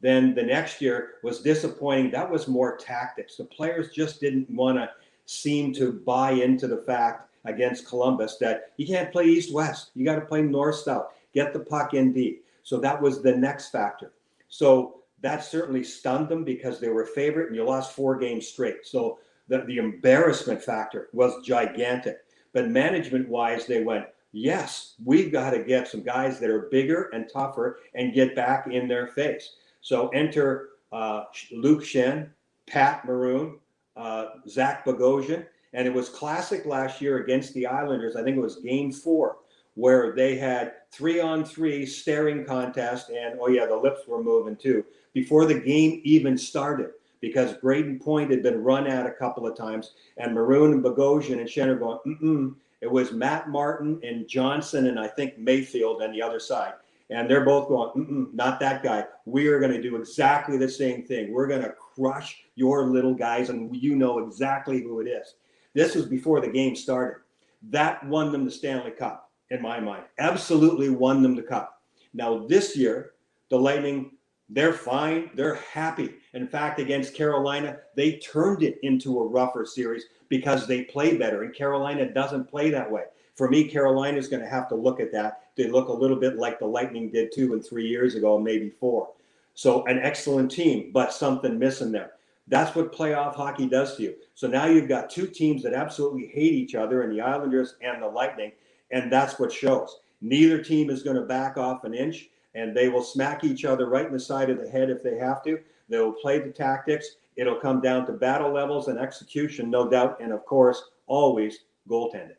[0.00, 2.10] Then the next year was disappointing.
[2.10, 3.36] That was more tactics.
[3.36, 4.90] The players just didn't want to
[5.26, 9.90] seem to buy into the fact against Columbus that you can't play east west.
[9.94, 11.08] You got to play north south.
[11.34, 12.44] Get the puck in deep.
[12.62, 14.12] So that was the next factor.
[14.48, 18.86] So that certainly stunned them because they were favorite and you lost four games straight.
[18.86, 22.18] So the, the embarrassment factor was gigantic.
[22.52, 27.10] But management wise, they went, yes, we've got to get some guys that are bigger
[27.12, 29.56] and tougher and get back in their face.
[29.80, 32.28] So enter uh, Luke Schenn,
[32.66, 33.58] Pat Maroon,
[33.96, 35.46] uh, Zach Bogosian.
[35.72, 38.16] And it was classic last year against the Islanders.
[38.16, 39.36] I think it was game four,
[39.74, 43.10] where they had three on three staring contest.
[43.10, 48.00] And oh, yeah, the lips were moving too before the game even started because Brayden
[48.00, 51.78] Point had been run at a couple of times, and Maroon and Bogosian and Schenn
[51.78, 56.40] going, mm It was Matt Martin and Johnson and I think Mayfield on the other
[56.40, 56.74] side.
[57.10, 59.04] And they're both going, not that guy.
[59.24, 61.32] We are going to do exactly the same thing.
[61.32, 65.34] We're going to crush your little guys, and you know exactly who it is.
[65.74, 67.22] This was before the game started.
[67.70, 70.04] That won them the Stanley Cup, in my mind.
[70.18, 71.82] Absolutely won them the cup.
[72.14, 73.12] Now, this year,
[73.50, 74.12] the Lightning
[74.50, 75.30] they're fine.
[75.34, 76.14] They're happy.
[76.34, 81.44] In fact, against Carolina, they turned it into a rougher series because they play better.
[81.44, 83.04] And Carolina doesn't play that way.
[83.36, 85.44] For me, Carolina is going to have to look at that.
[85.56, 88.70] They look a little bit like the Lightning did two and three years ago, maybe
[88.70, 89.10] four.
[89.54, 92.12] So, an excellent team, but something missing there.
[92.48, 94.14] That's what playoff hockey does to you.
[94.34, 98.02] So now you've got two teams that absolutely hate each other, and the Islanders and
[98.02, 98.52] the Lightning,
[98.90, 100.00] and that's what shows.
[100.20, 103.88] Neither team is going to back off an inch and they will smack each other
[103.88, 105.58] right in the side of the head if they have to.
[105.88, 107.16] They will play the tactics.
[107.36, 112.36] It'll come down to battle levels and execution, no doubt, and of course, always goaltending.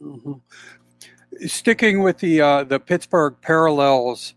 [0.00, 1.46] Mm-hmm.
[1.46, 4.34] Sticking with the uh, the Pittsburgh parallels,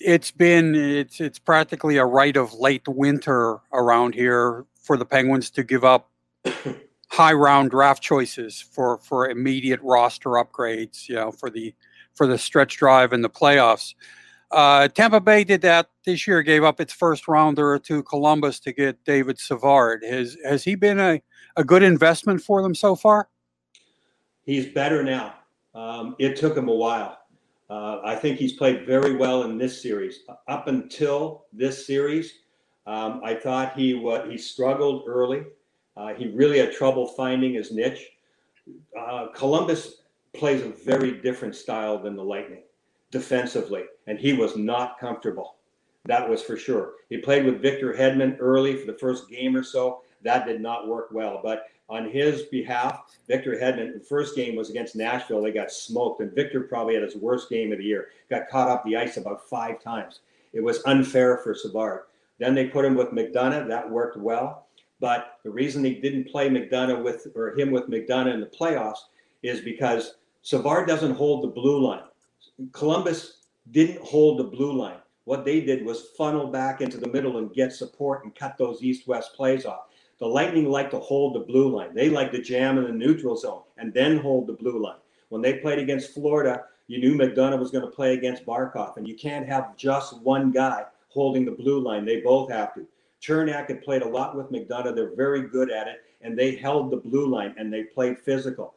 [0.00, 5.50] it's been it's it's practically a rite of late winter around here for the Penguins
[5.50, 6.10] to give up
[7.08, 11.08] high round draft choices for for immediate roster upgrades.
[11.08, 11.74] You know, for the
[12.14, 13.94] for the stretch drive in the playoffs.
[14.50, 18.72] Uh, Tampa Bay did that this year, gave up its first rounder to Columbus to
[18.72, 20.04] get David Savard.
[20.04, 21.20] Has has he been a,
[21.56, 23.28] a good investment for them so far?
[24.42, 25.34] He's better now.
[25.74, 27.18] Um, it took him a while.
[27.68, 30.20] Uh, I think he's played very well in this series.
[30.46, 32.34] Up until this series,
[32.86, 35.44] um, I thought he was, he struggled early.
[35.96, 38.10] Uh, he really had trouble finding his niche.
[38.98, 40.02] Uh, Columbus
[40.34, 42.62] plays a very different style than the Lightning
[43.10, 45.56] defensively, and he was not comfortable.
[46.06, 46.94] That was for sure.
[47.08, 50.02] He played with Victor Hedman early for the first game or so.
[50.22, 51.40] That did not work well.
[51.42, 55.42] But on his behalf, Victor Hedman, the first game was against Nashville.
[55.42, 58.08] They got smoked, and Victor probably had his worst game of the year.
[58.28, 60.20] Got caught off the ice about five times.
[60.52, 62.02] It was unfair for Savard.
[62.38, 63.68] Then they put him with McDonagh.
[63.68, 64.66] That worked well.
[65.00, 68.98] But the reason he didn't play McDonagh with or him with McDonagh in the playoffs
[69.42, 72.02] is because Savard doesn't hold the blue line.
[72.72, 73.38] Columbus
[73.70, 74.98] didn't hold the blue line.
[75.24, 78.82] What they did was funnel back into the middle and get support and cut those
[78.82, 79.86] east-west plays off.
[80.18, 81.94] The Lightning like to hold the blue line.
[81.94, 84.98] They like to jam in the neutral zone and then hold the blue line.
[85.30, 89.08] When they played against Florida, you knew McDonagh was going to play against Barkov, and
[89.08, 92.04] you can't have just one guy holding the blue line.
[92.04, 92.86] They both have to.
[93.22, 94.94] Cernak had played a lot with McDonagh.
[94.94, 98.74] They're very good at it, and they held the blue line and they played physical.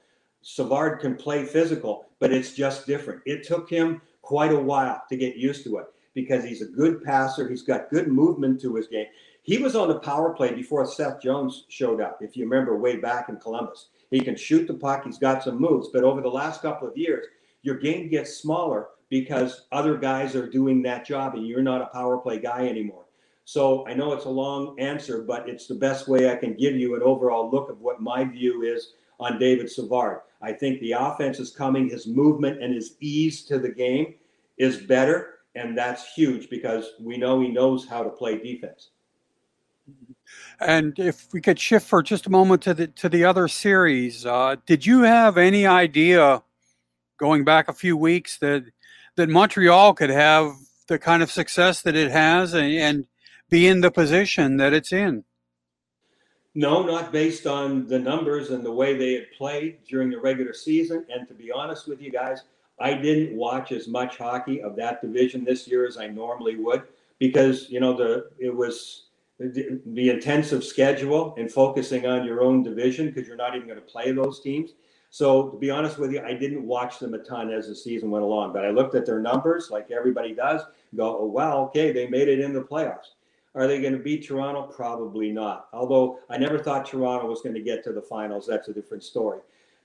[0.50, 3.22] Savard can play physical, but it's just different.
[3.26, 7.04] It took him quite a while to get used to it because he's a good
[7.04, 7.50] passer.
[7.50, 9.08] He's got good movement to his game.
[9.42, 12.96] He was on the power play before Seth Jones showed up, if you remember way
[12.96, 13.90] back in Columbus.
[14.10, 16.96] He can shoot the puck, he's got some moves, but over the last couple of
[16.96, 17.26] years,
[17.64, 21.88] your game gets smaller because other guys are doing that job and you're not a
[21.88, 23.04] power play guy anymore.
[23.44, 26.78] So I know it's a long answer, but it's the best way I can give
[26.78, 30.22] you an overall look of what my view is on David Savard.
[30.42, 34.16] I think the offense is coming, his movement and his ease to the game
[34.58, 38.90] is better, and that's huge because we know he knows how to play defense.
[40.60, 44.26] And if we could shift for just a moment to the to the other series,
[44.26, 46.44] uh, did you have any idea
[47.18, 48.66] going back a few weeks that
[49.16, 50.54] that Montreal could have
[50.88, 53.06] the kind of success that it has and, and
[53.50, 55.24] be in the position that it's in?
[56.58, 60.54] No, not based on the numbers and the way they had played during the regular
[60.54, 61.06] season.
[61.08, 62.46] And to be honest with you guys,
[62.80, 66.82] I didn't watch as much hockey of that division this year as I normally would
[67.20, 69.04] because you know the it was
[69.38, 73.80] the, the intensive schedule and focusing on your own division because you're not even going
[73.80, 74.72] to play those teams.
[75.12, 78.10] So to be honest with you, I didn't watch them a ton as the season
[78.10, 80.64] went along, but I looked at their numbers like everybody does.
[80.96, 83.12] Go, oh wow, okay, they made it in the playoffs.
[83.58, 84.62] Are they going to beat Toronto?
[84.62, 85.68] Probably not.
[85.74, 88.46] Although I never thought Toronto was going to get to the finals.
[88.46, 89.40] That's a different story.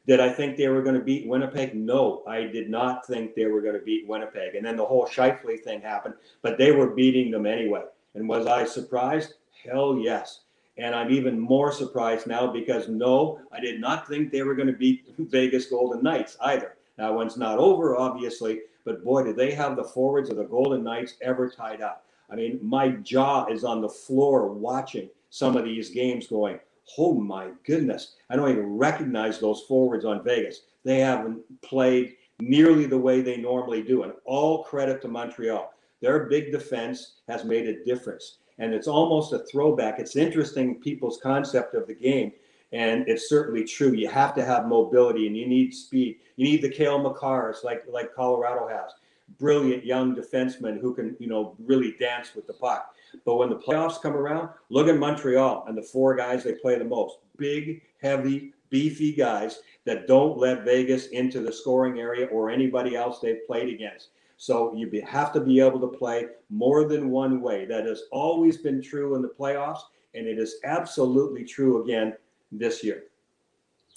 [0.07, 1.75] Did I think they were going to beat Winnipeg?
[1.75, 4.57] No, I did not think they were going to beat Winnipeg.
[4.57, 7.85] And then the whole Scheifele thing happened, but they were beating them anyway.
[8.15, 9.35] And was I surprised?
[9.65, 10.41] Hell yes.
[10.77, 14.67] And I'm even more surprised now because no, I did not think they were going
[14.67, 16.77] to beat Vegas Golden Knights either.
[16.99, 20.85] Now, one's not over, obviously, but boy, did they have the forwards of the Golden
[20.85, 22.05] Knights ever tied up.
[22.33, 26.59] I mean, my jaw is on the floor watching some of these games going,
[26.99, 30.63] oh my goodness, I don't even recognize those forwards on Vegas.
[30.85, 34.03] They haven't played nearly the way they normally do.
[34.03, 35.73] And all credit to Montreal.
[36.01, 39.99] Their big defense has made a difference and it's almost a throwback.
[39.99, 42.33] It's interesting people's concept of the game,
[42.73, 43.93] and it's certainly true.
[43.93, 46.19] You have to have mobility, and you need speed.
[46.37, 48.93] You need the Cale Makars like like Colorado has,
[49.39, 52.95] brilliant young defensemen who can you know really dance with the puck.
[53.25, 56.79] But when the playoffs come around, look at Montreal and the four guys they play
[56.79, 62.51] the most: big, heavy, beefy guys that don't let Vegas into the scoring area or
[62.51, 64.09] anybody else they've played against.
[64.37, 67.65] So you have to be able to play more than one way.
[67.65, 69.83] That has always been true in the playoffs,
[70.15, 72.15] and it is absolutely true again
[72.51, 73.05] this year.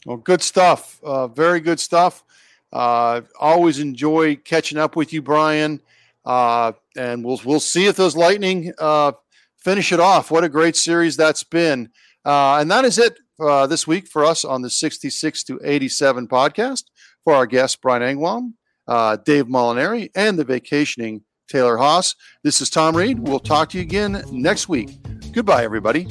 [0.06, 1.00] Well, good stuff.
[1.04, 2.24] Uh, very good stuff.
[2.72, 5.80] Uh, always enjoy catching up with you, Brian.
[6.26, 9.12] Uh, and we'll we'll see if those Lightning uh,
[9.58, 10.32] finish it off.
[10.32, 11.90] What a great series that's been.
[12.24, 16.28] Uh, and that is it uh, this week for us on the 66 to 87
[16.28, 16.86] podcast.
[17.24, 18.54] For our guest, Brian Engblom,
[18.88, 22.16] uh, Dave Molinari, and the vacationing Taylor Haas.
[22.44, 23.20] This is Tom Reed.
[23.20, 24.90] We'll talk to you again next week.
[25.32, 26.08] Goodbye, everybody.